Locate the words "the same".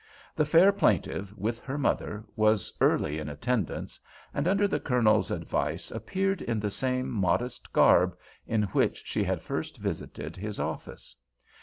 6.59-7.07